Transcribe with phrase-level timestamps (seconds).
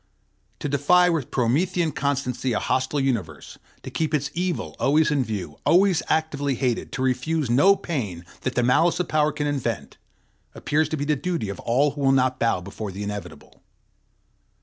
[0.61, 5.59] To defy with Promethean constancy a hostile universe, to keep its evil always in view,
[5.63, 9.97] always actively hated, to refuse no pain that the malice of Power can invent,
[10.55, 13.61] appears to be the duty of all who will not bow before the inevitable.